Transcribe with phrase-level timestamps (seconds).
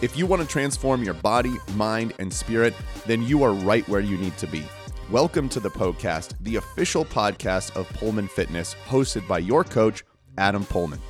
[0.00, 2.72] If you want to transform your body, mind, and spirit,
[3.06, 4.64] then you are right where you need to be.
[5.10, 10.04] Welcome to the Poecast, the official podcast of Poehlmann Fitness, hosted by your coach,
[10.36, 11.00] Adam Poehlmann.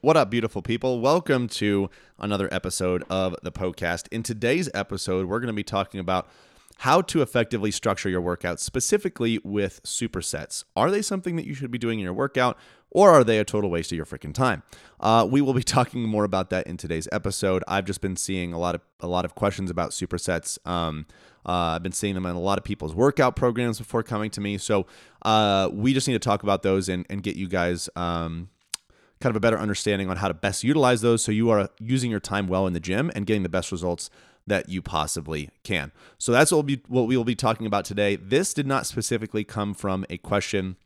[0.00, 1.00] What up, beautiful people?
[1.00, 1.88] Welcome to
[2.18, 4.08] another episode of the podcast.
[4.10, 6.26] In today's episode, we're going to be talking about
[6.82, 10.64] how to effectively structure your workouts, specifically with supersets.
[10.74, 12.58] Are they something that you should be doing in your workout,
[12.90, 14.64] or are they a total waste of your freaking time?
[14.98, 17.62] Uh, we will be talking more about that in today's episode.
[17.68, 20.58] I've just been seeing a lot of a lot of questions about supersets.
[20.66, 21.06] Um,
[21.46, 24.40] uh, I've been seeing them in a lot of people's workout programs before coming to
[24.40, 24.58] me.
[24.58, 24.86] So
[25.24, 28.48] uh, we just need to talk about those and, and get you guys um,
[29.20, 32.10] kind of a better understanding on how to best utilize those so you are using
[32.10, 34.10] your time well in the gym and getting the best results
[34.52, 35.92] that you possibly can.
[36.18, 38.16] So that's what we'll be what we will be talking about today.
[38.16, 40.76] This did not specifically come from a question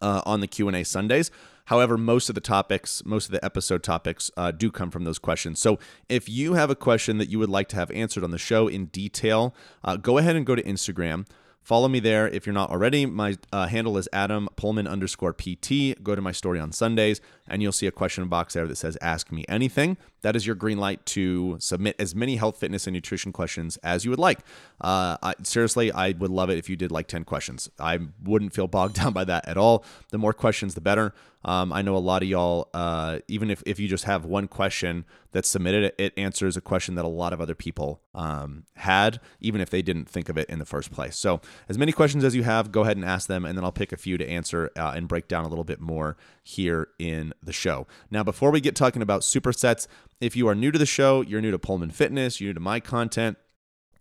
[0.00, 1.30] uh, on the Q and A Sundays.
[1.66, 5.18] However, most of the topics, most of the episode topics, uh, do come from those
[5.18, 5.60] questions.
[5.60, 8.38] So, if you have a question that you would like to have answered on the
[8.38, 11.26] show in detail, uh, go ahead and go to Instagram.
[11.60, 13.04] Follow me there if you're not already.
[13.04, 16.02] My uh, handle is Adam Poehlmann underscore PT.
[16.02, 18.96] Go to my story on Sundays, and you'll see a question box there that says
[19.00, 22.94] "Ask me anything." That is your green light to submit as many health, fitness, and
[22.94, 24.40] nutrition questions as you would like.
[24.80, 27.70] Uh, I, seriously, I would love it if you did like ten questions.
[27.78, 29.84] I wouldn't feel bogged down by that at all.
[30.10, 31.14] The more questions, the better.
[31.44, 34.48] Um, I know a lot of y'all, uh, even if, if you just have one
[34.48, 38.64] question that's submitted, it, it answers a question that a lot of other people um,
[38.76, 41.18] had, even if they didn't think of it in the first place.
[41.18, 43.72] So, as many questions as you have, go ahead and ask them, and then I'll
[43.72, 47.33] pick a few to answer uh, and break down a little bit more here in
[47.44, 47.86] the show.
[48.10, 49.86] Now, before we get talking about supersets,
[50.20, 52.60] if you are new to the show, you're new to Poehlmann Fitness, you're new to
[52.60, 53.36] my content,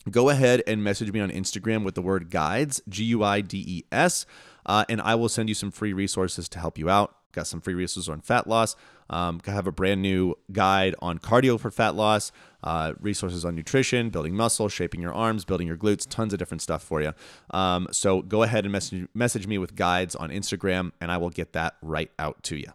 [0.09, 3.63] go ahead and message me on Instagram with the word guides, G U I D
[3.65, 4.25] E S,
[4.65, 7.15] uh, and I will send you some free resources to help you out.
[7.31, 8.75] Got some free resources on fat loss.
[9.09, 12.31] Um, have a brand new guide on cardio for fat loss,
[12.63, 16.61] uh, resources on nutrition, building muscle, shaping your arms, building your glutes, tons of different
[16.61, 17.13] stuff for you.
[17.51, 21.31] Um, so go ahead and message, message me with guides on Instagram, and I will
[21.31, 22.71] get that right out to you.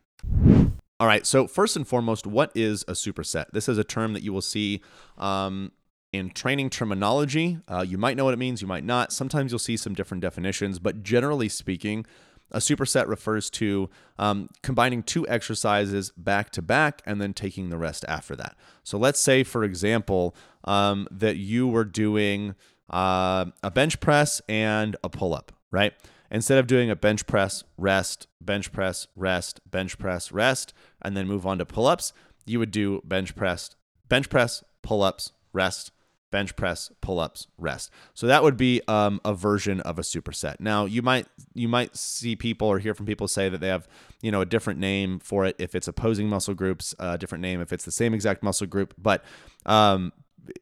[1.01, 1.25] All right.
[1.25, 3.47] So first and foremost, what is a superset?
[3.53, 4.83] This is a term that you will see
[5.17, 5.71] um,
[6.13, 7.59] in training terminology.
[7.69, 9.13] Uh, you might know what it means, you might not.
[9.13, 12.05] Sometimes you'll see some different definitions, but generally speaking,
[12.51, 17.79] a superset refers to um, combining two exercises back to back and then taking the
[17.79, 18.57] rest after that.
[18.83, 20.35] So let's say, for example,
[20.65, 22.55] um, that you were doing
[22.91, 25.93] uh, a bench press and a pull up, right?
[26.31, 31.27] Instead of doing a bench press, rest, bench press, rest, bench press, rest, and then
[31.27, 32.13] move on to pull ups,
[32.47, 33.71] you would do bench press,
[34.09, 35.91] bench press, pull ups, rest,
[36.31, 37.91] bench press, pull ups, rest.
[38.15, 40.57] So that would be um, a version of a superset.
[40.61, 43.89] Now you might you might see people or hear from people say that they have
[44.21, 47.61] you know a different name for it if it's opposing muscle groups, a different name
[47.61, 49.25] if it's the same exact muscle group, but
[49.67, 50.13] um,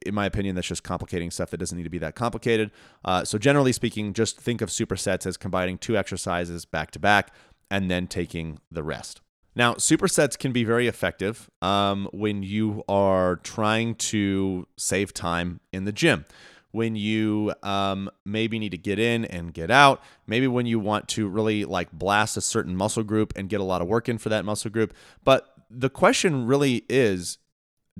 [0.04, 2.70] in my opinion, that's just complicating stuff that doesn't need to be that complicated.
[3.04, 7.32] Uh, so, generally speaking, just think of supersets as combining two exercises back to back
[7.70, 9.20] and then taking the rest.
[9.56, 15.84] Now, supersets can be very effective um, when you are trying to save time in
[15.84, 16.26] the gym.
[16.72, 21.08] When you um, maybe need to get in and get out, maybe when you want
[21.08, 24.18] to really like blast a certain muscle group and get a lot of work in
[24.18, 24.92] for that muscle group.
[25.24, 27.38] But the question really is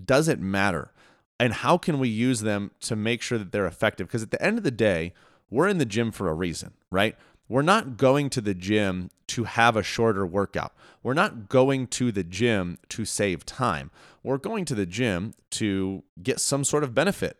[0.03, 0.92] does it matter?
[1.38, 4.06] And how can we use them to make sure that they're effective?
[4.06, 5.12] Because at the end of the day,
[5.50, 7.16] we're in the gym for a reason, right?
[7.48, 10.72] We're not going to the gym to have a shorter workout.
[11.02, 13.91] We're not going to the gym to save time.
[14.22, 17.36] We're going to the gym to get some sort of benefit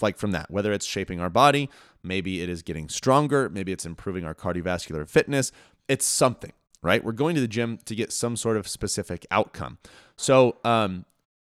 [0.00, 1.70] like from that, whether it's shaping our body,
[2.02, 5.52] maybe it is getting stronger, maybe it's improving our cardiovascular fitness.
[5.88, 6.52] It's something,
[6.82, 7.02] right?
[7.02, 9.78] We're going to the gym to get some sort of specific outcome.
[10.16, 11.04] So, um,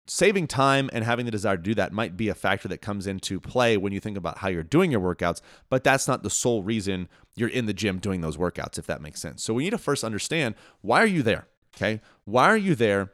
[0.09, 3.07] saving time and having the desire to do that might be a factor that comes
[3.07, 6.31] into play when you think about how you're doing your workouts, but that's not the
[6.31, 9.43] sole reason you're in the gym doing those workouts, if that makes sense.
[9.43, 11.47] So we need to first understand why are you there?
[11.77, 12.01] Okay.
[12.25, 13.13] Why are you there?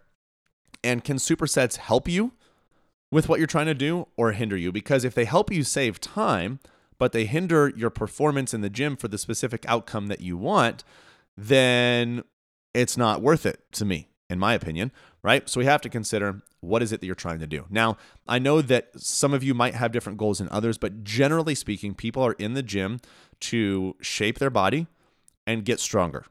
[0.82, 2.32] And can supersets help you
[3.11, 4.70] with what you're trying to do or hinder you?
[4.73, 6.61] Because if they help you save time,
[6.99, 10.85] but they hinder your performance in the gym for the specific outcome that you want,
[11.37, 12.23] then
[12.73, 14.91] it's not worth it to me, in my opinion,
[15.23, 15.49] right?
[15.49, 17.67] So we have to consider what is it that you're trying to do.
[17.69, 21.55] Now, I know that some of you might have different goals than others, but generally
[21.55, 23.00] speaking, people are in the gym
[23.41, 24.87] to shape their body
[25.47, 26.25] and get stronger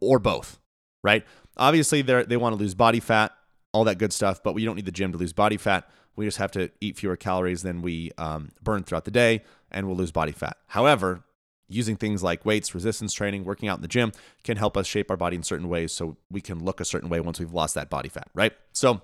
[0.00, 0.58] or both,
[1.02, 1.24] right?
[1.56, 3.32] Obviously, they they want to lose body fat,
[3.72, 5.88] all that good stuff, but we don't need the gym to lose body fat.
[6.16, 9.86] We just have to eat fewer calories than we um, burn throughout the day, and
[9.86, 10.56] we'll lose body fat.
[10.68, 11.24] However,
[11.74, 14.12] using things like weights, resistance training, working out in the gym
[14.42, 17.08] can help us shape our body in certain ways so we can look a certain
[17.08, 18.52] way once we've lost that body fat, right?
[18.72, 19.02] So,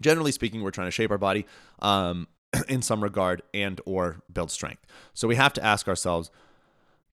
[0.00, 1.46] generally speaking, we're trying to shape our body
[1.80, 2.28] um,
[2.68, 4.86] in some regard and or build strength.
[5.14, 6.30] So we have to ask ourselves,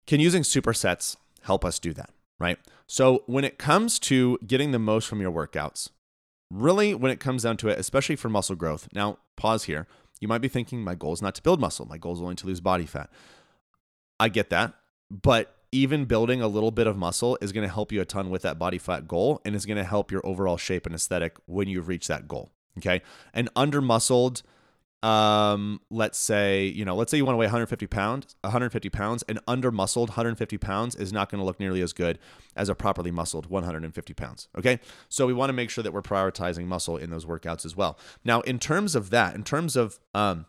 [0.06, 2.58] can using supersets help us do that, right?
[2.88, 5.90] So when it comes to getting the most from your workouts,
[6.50, 8.88] really when it comes down to it, especially for muscle growth.
[8.94, 9.88] Now, pause here.
[10.20, 11.86] You might be thinking my goal is not to build muscle.
[11.86, 13.10] My goal is only to lose body fat.
[14.20, 14.74] I get that,
[15.10, 18.30] but even building a little bit of muscle is going to help you a ton
[18.30, 21.38] with that body fat goal and is going to help your overall shape and aesthetic
[21.46, 22.52] when you reach that goal.
[22.78, 23.02] Okay.
[23.34, 24.44] And under muscled,
[25.04, 29.24] um, let's say, you know, let's say you want to weigh 150 pounds, 150 pounds,
[29.28, 32.18] and under muscled 150 pounds is not going to look nearly as good
[32.56, 34.48] as a properly muscled 150 pounds.
[34.58, 34.80] Okay.
[35.10, 37.98] So we want to make sure that we're prioritizing muscle in those workouts as well.
[38.24, 40.46] Now, in terms of that, in terms of, um,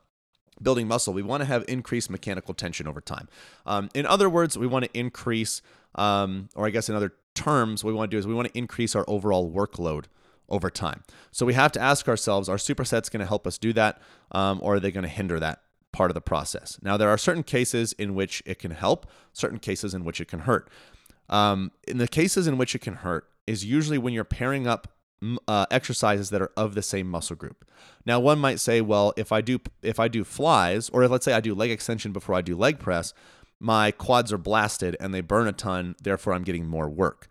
[0.62, 3.28] building muscle, we want to have increased mechanical tension over time.
[3.66, 5.62] Um, in other words, we want to increase,
[5.94, 8.48] um, or I guess in other terms, what we want to do is we want
[8.48, 10.06] to increase our overall workload
[10.48, 11.02] over time.
[11.30, 14.00] So we have to ask ourselves: Are supersets going to help us do that,
[14.32, 15.62] um, or are they going to hinder that
[15.92, 16.78] part of the process?
[16.82, 20.28] Now, there are certain cases in which it can help, certain cases in which it
[20.28, 20.68] can hurt.
[21.28, 24.88] Um, in the cases in which it can hurt is usually when you're pairing up
[25.46, 27.64] uh, exercises that are of the same muscle group.
[28.06, 31.24] Now, one might say, well, if I do if I do flies, or if, let's
[31.24, 33.12] say I do leg extension before I do leg press,
[33.60, 35.96] my quads are blasted and they burn a ton.
[36.02, 37.28] Therefore, I'm getting more work.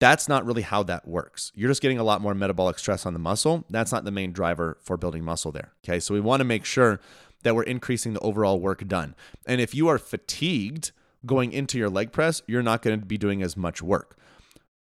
[0.00, 1.50] That's not really how that works.
[1.54, 3.64] You're just getting a lot more metabolic stress on the muscle.
[3.70, 5.72] That's not the main driver for building muscle there.
[5.84, 6.00] Okay.
[6.00, 7.00] So we want to make sure
[7.42, 9.14] that we're increasing the overall work done.
[9.46, 10.92] And if you are fatigued
[11.24, 14.16] going into your leg press, you're not going to be doing as much work.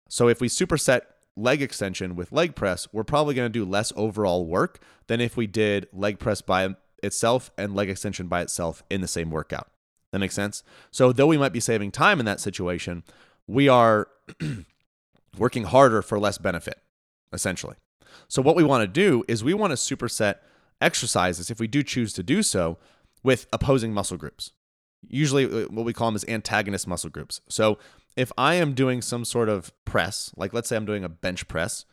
[0.09, 1.01] So if we superset
[1.35, 5.35] leg extension with leg press, we're probably going to do less overall work than if
[5.35, 9.69] we did leg press by itself and leg extension by itself in the same workout.
[10.11, 10.63] That makes sense?
[10.91, 13.03] So, though we might be saving time in that situation,
[13.47, 14.07] we are
[15.37, 16.79] working harder for less benefit,
[17.31, 17.75] essentially.
[18.27, 20.35] So, what we want to do is we want to superset
[20.79, 22.77] exercises, if we do choose to do so,
[23.23, 24.51] with opposing muscle groups.
[25.07, 27.41] Usually, uh, what we call them is antagonist muscle groups.
[27.49, 27.79] So,
[28.15, 31.47] if I am doing some sort of press, like let's say I'm doing a bench
[31.47, 31.85] press,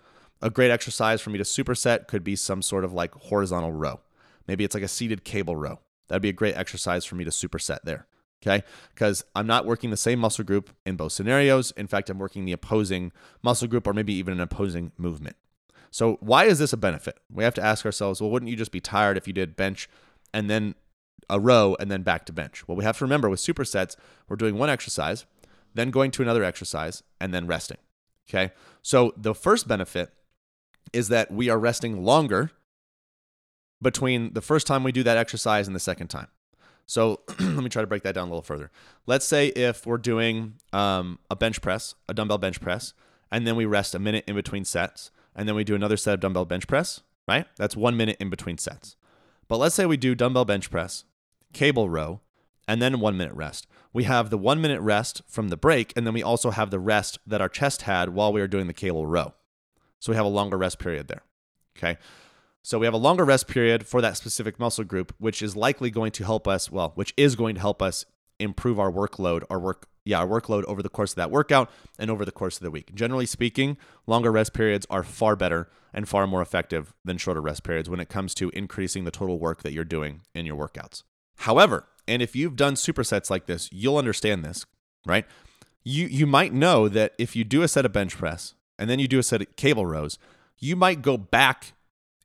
[0.43, 4.01] a great exercise for me to superset could be some sort of like horizontal row.
[4.47, 5.81] Maybe it's like a seated cable row.
[6.09, 8.07] That'd be a great exercise for me to superset there
[8.43, 8.65] okay?
[8.95, 11.73] Because I'm not working the same muscle group in both scenarios.
[11.73, 13.13] In fact, I'm working the opposing
[13.43, 15.37] muscle group or maybe even an opposing movement.
[15.91, 17.19] So, why is this a benefit?
[17.33, 19.89] We have to ask ourselves, well, wouldn't you just be tired if you did bench
[20.33, 20.77] and then
[21.29, 22.67] a row and then back to bench?
[22.69, 23.97] Well, we have to remember with supersets,
[24.29, 25.27] we're doing one exercise,
[25.75, 27.79] then going to another exercise, and then resting.
[28.29, 28.53] Okay.
[28.83, 30.13] So, the first benefit
[30.93, 32.51] is that we are resting longer
[33.83, 36.29] between the first time we do that exercise and the second time.
[36.91, 38.71] So let me try to break that down a little further.
[39.07, 42.95] Let's say if we're doing um, a bench press, a dumbbell bench press,
[43.31, 46.15] and then we rest a minute in between sets, and then we do another set
[46.15, 47.47] of dumbbell bench press, right?
[47.57, 48.97] That's one minute in between sets.
[49.47, 51.05] But let's say we do dumbbell bench press,
[51.53, 52.23] cable row,
[52.69, 53.67] and then one minute rest.
[53.93, 56.79] We have the one minute rest from the break, and then we also have the
[56.79, 59.35] rest that our chest had while we were doing the cable row.
[59.99, 61.23] So we have a longer rest period there.
[61.77, 61.99] Okay.
[62.63, 65.91] So we have a longer rest period for that specific muscle group, which is likely
[65.91, 68.05] going to help us, well, which is going to help us
[68.39, 72.11] improve our workload, our work, yeah, our workload over the course of that workout and
[72.11, 72.95] over the course of the week.
[72.95, 77.63] Generally speaking, longer rest periods are far better and far more effective than shorter rest
[77.65, 81.03] periods when it comes to increasing the total work that you're doing in your workouts.
[81.39, 84.67] However, and if you've done supersets like this, you'll understand this,
[85.07, 85.25] right?
[85.85, 88.99] You you might know that if you do a set of bench press and then
[88.99, 90.19] you do a set of cable rows,
[90.59, 91.73] you might go back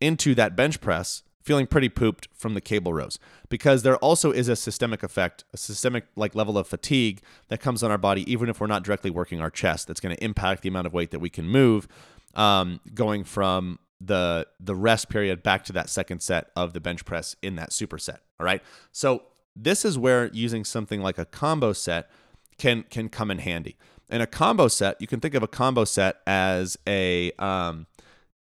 [0.01, 4.47] into that bench press feeling pretty pooped from the cable rows because there also is
[4.47, 8.49] a systemic effect, a systemic like level of fatigue that comes on our body even
[8.49, 9.87] if we're not directly working our chest.
[9.87, 11.87] That's going to impact the amount of weight that we can move,
[12.33, 17.05] um, going from the the rest period back to that second set of the bench
[17.05, 18.17] press in that superset.
[18.39, 18.61] All right,
[18.91, 19.23] so
[19.55, 22.09] this is where using something like a combo set
[22.57, 23.77] can can come in handy.
[24.09, 27.87] In a combo set, you can think of a combo set as a um,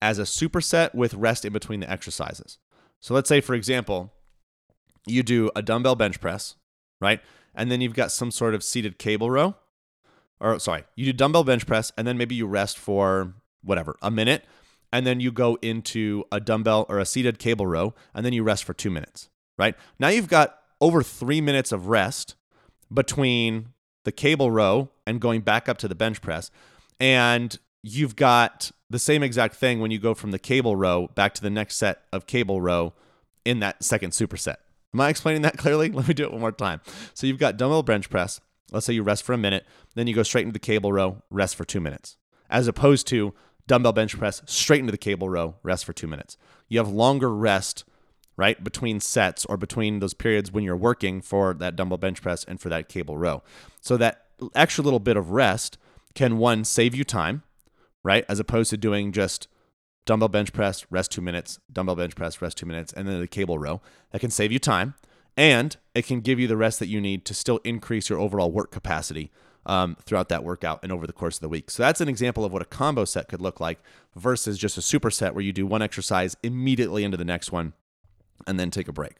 [0.00, 2.58] as a superset with rest in between the exercises.
[3.00, 4.12] So let's say, for example,
[5.06, 6.56] you do a dumbbell bench press,
[7.00, 7.20] right?
[7.54, 9.56] And then you've got some sort of seated cable row.
[10.40, 14.10] Or sorry, you do dumbbell bench press and then maybe you rest for whatever, a
[14.10, 14.44] minute.
[14.92, 18.42] And then you go into a dumbbell or a seated cable row and then you
[18.42, 19.74] rest for two minutes, right?
[19.98, 22.34] Now you've got over three minutes of rest
[22.92, 23.68] between
[24.04, 26.50] the cable row and going back up to the bench press.
[26.98, 31.34] And you've got the same exact thing when you go from the cable row back
[31.34, 32.92] to the next set of cable row
[33.44, 34.56] in that second superset.
[34.92, 35.88] Am I explaining that clearly?
[35.88, 36.80] Let me do it one more time.
[37.14, 38.40] So you've got dumbbell bench press,
[38.72, 41.22] let's say you rest for a minute, then you go straight into the cable row,
[41.30, 42.16] rest for two minutes,
[42.50, 43.32] as opposed to
[43.68, 46.36] dumbbell bench press straight into the cable row, rest for two minutes.
[46.68, 47.84] You have longer rest,
[48.36, 52.44] right, between sets or between those periods when you're working for that dumbbell bench press
[52.44, 53.42] and for that cable row.
[53.80, 55.78] So that extra little bit of rest
[56.14, 57.42] can one save you time,
[58.02, 59.48] right, as opposed to doing just
[60.04, 63.26] dumbbell bench press, rest two minutes, dumbbell bench press, rest two minutes, and then the
[63.26, 63.80] cable row.
[64.10, 64.94] That can save you time
[65.36, 68.50] and it can give you the rest that you need to still increase your overall
[68.50, 69.30] work capacity
[69.64, 71.70] um, throughout that workout and over the course of the week.
[71.70, 73.78] So that's an example of what a combo set could look like
[74.16, 77.72] versus just a superset where you do one exercise immediately into the next one
[78.46, 79.14] and then take a break.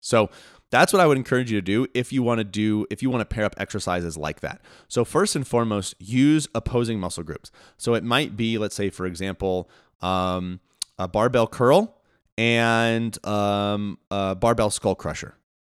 [0.00, 0.30] So
[0.70, 3.10] that's what I would encourage you to do if you want to do if you
[3.10, 4.60] want to pair up exercises like that.
[4.88, 7.50] So first and foremost, use opposing muscle groups.
[7.76, 10.60] So it might be, let's say, for example, um,
[10.98, 11.98] a barbell curl
[12.36, 15.36] and um, a barbell skull crusher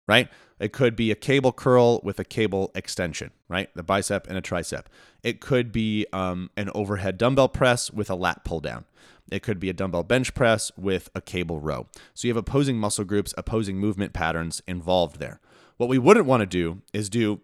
[0.09, 0.29] right?
[0.59, 3.69] It could be a cable curl with a cable extension, right?
[3.75, 4.85] The bicep and a tricep.
[5.23, 8.85] It could be um, an overhead dumbbell press with a lat pull down.
[9.31, 11.87] It could be a dumbbell bench press with a cable row.
[12.15, 15.41] So you have opposing muscle groups, opposing movement patterns involved there.
[15.77, 17.41] What we wouldn't want to do is do,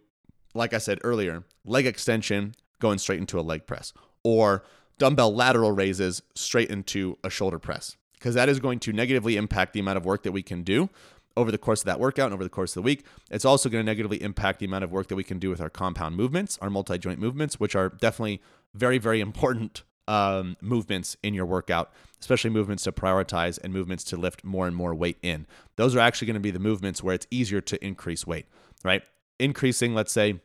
[0.54, 3.92] like I said earlier, leg extension going straight into a leg press
[4.22, 4.64] or
[4.98, 9.72] dumbbell lateral raises straight into a shoulder press because that is going to negatively impact
[9.72, 10.90] the amount of work that we can do
[11.36, 13.04] over the course of that workout and over the course of the week.
[13.30, 15.60] It's also going to negatively impact the amount of work that we can do with
[15.60, 18.42] our compound movements, our multi joint movements, which are definitely
[18.74, 24.16] very, very important um, movements in your workout, especially movements to prioritize and movements to
[24.16, 25.46] lift more and more weight in.
[25.76, 28.46] Those are actually going to be the movements where it's easier to increase weight,
[28.82, 29.02] right?
[29.38, 30.40] Increasing, let's say,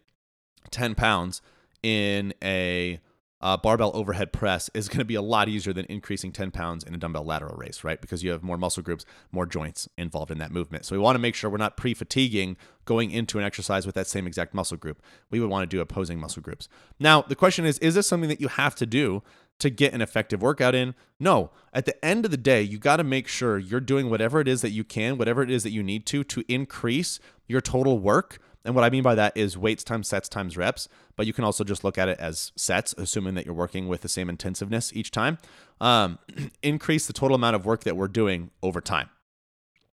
[0.69, 1.41] 10 pounds
[1.81, 2.99] in a
[3.43, 6.81] uh, barbell overhead press is going to be a lot easier than increasing 10 pounds
[6.81, 7.99] in a dumbbell lateral raise, right?
[7.99, 10.85] Because you have more muscle groups, more joints involved in that movement.
[10.85, 12.55] So we want to make sure we're not pre fatiguing
[12.85, 15.01] going into an exercise with that same exact muscle group.
[15.29, 16.69] We would want to do opposing muscle groups.
[17.01, 19.23] Now, the question is is this something that you have to do
[19.63, 20.95] to get an effective workout in?
[21.19, 21.51] No.
[21.73, 24.47] At the end of the day, you got to make sure you're doing whatever it
[24.47, 27.99] is that you can, whatever it is that you need to, to increase your total
[27.99, 31.33] work and what I mean by that is weights times sets times reps, but you
[31.33, 34.29] can also just look at it as sets, assuming that you're working with the same
[34.29, 35.37] intensiveness each time.
[35.81, 36.19] Um,
[36.63, 39.09] increase the total amount of work that we're doing over time.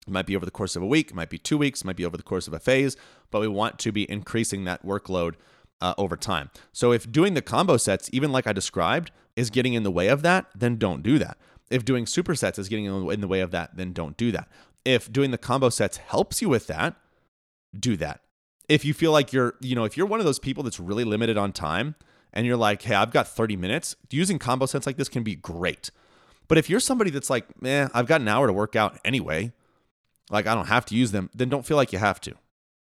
[0.07, 1.85] It might be over the course of a week, it might be two weeks, it
[1.85, 2.97] might be over the course of a phase,
[3.31, 5.35] but we want to be increasing that workload
[5.81, 6.51] uh, over time.
[6.73, 10.09] So if doing the combo sets, even like I described, is getting in the way
[10.09, 11.39] of that, then don't do that.
[11.71, 14.49] If doing supersets is getting in the way of that, then don't do that.
[14.85, 16.97] If doing the combo sets helps you with that,
[17.79, 18.21] do that
[18.69, 21.05] if you feel like you're, you know, if you're one of those people that's really
[21.05, 21.95] limited on time
[22.33, 25.35] and you're like, hey, I've got 30 minutes, using combo sets like this can be
[25.35, 25.91] great.
[26.49, 29.53] But if you're somebody that's like, eh, I've got an hour to work out anyway,
[30.31, 32.35] like I don't have to use them, then don't feel like you have to.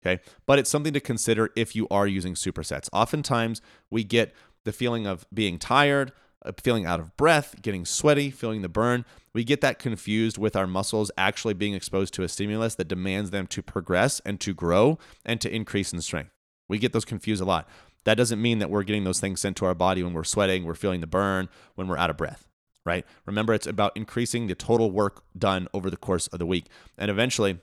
[0.05, 0.21] Okay.
[0.45, 2.89] But it's something to consider if you are using supersets.
[2.93, 4.33] Oftentimes we get
[4.63, 6.12] the feeling of being tired,
[6.45, 9.03] Uh, feeling out of breath, getting sweaty, feeling the burn.
[9.33, 13.31] We get that confused with our muscles actually being exposed to a stimulus that demands
[13.31, 16.31] them to progress and to grow and to increase in strength.
[16.69, 17.67] We get those confused a lot.
[18.05, 20.63] That doesn't mean that we're getting those things sent to our body when we're sweating,
[20.63, 22.47] we're feeling the burn, when we're out of breath,
[22.85, 23.05] right?
[23.25, 26.67] Remember, it's about increasing the total work done over the course of the week.
[26.97, 27.59] And eventually,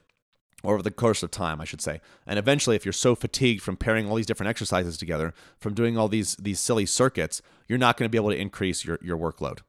[0.64, 2.00] over the course of time, I should say.
[2.26, 5.98] And eventually, if you're so fatigued from pairing all these different exercises together, from doing
[5.98, 9.18] all these these silly circuits, you're not going to be able to increase your your
[9.18, 9.60] workload.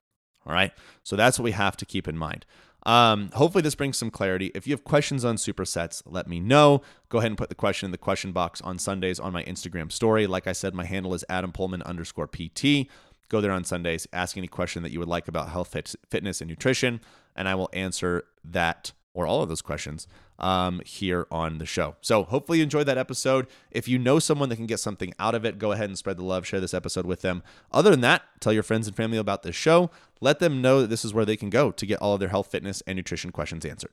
[0.45, 0.71] All right,
[1.03, 2.45] so that's what we have to keep in mind.
[2.85, 4.51] Um, hopefully, this brings some clarity.
[4.53, 6.81] If you have questions on supersets, let me know.
[7.09, 9.91] Go ahead and put the question in the question box on Sundays on my Instagram
[9.91, 10.27] story.
[10.27, 12.89] Like I said, my handle is Adam Poehlmann underscore PT.
[13.29, 15.75] Go there on Sundays, ask any question that you would like about health,
[16.09, 16.99] fitness, and nutrition,
[17.35, 20.07] and I will answer that or all of those questions
[20.39, 21.95] um, here on the show.
[22.01, 23.47] So hopefully you enjoyed that episode.
[23.71, 26.17] If you know someone that can get something out of it, go ahead and spread
[26.17, 27.43] the love, share this episode with them.
[27.71, 29.91] Other than that, tell your friends and family about this show.
[30.19, 32.29] Let them know that this is where they can go to get all of their
[32.29, 33.91] health, fitness, and nutrition questions answered.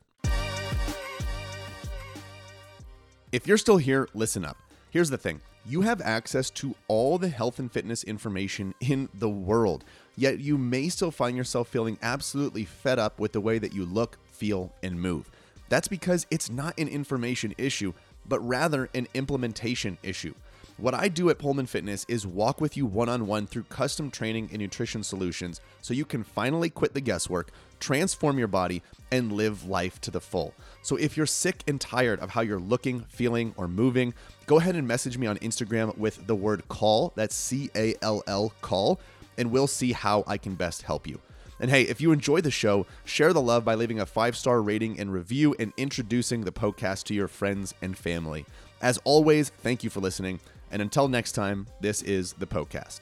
[3.32, 4.56] If you're still here, listen up.
[4.90, 9.28] Here's the thing you have access to all the health and fitness information in the
[9.28, 9.84] world,
[10.16, 13.84] yet you may still find yourself feeling absolutely fed up with the way that you
[13.84, 15.30] look, feel, and move.
[15.68, 17.92] That's because it's not an information issue,
[18.26, 20.34] but rather an implementation issue.
[20.78, 24.10] What I do at Poehlmann Fitness is walk with you one on one through custom
[24.10, 28.82] training and nutrition solutions so you can finally quit the guesswork, transform your body,
[29.12, 30.54] and live life to the full.
[30.80, 34.14] So if you're sick and tired of how you're looking, feeling, or moving,
[34.46, 37.12] go ahead and message me on Instagram with the word call.
[37.14, 39.00] That's C A L L call,
[39.36, 41.20] and we'll see how I can best help you.
[41.60, 44.62] And hey, if you enjoy the show, share the love by leaving a five star
[44.62, 48.46] rating and review and introducing the podcast to your friends and family.
[48.80, 50.40] As always, thank you for listening,
[50.72, 53.00] And until next time, this is the Poecast.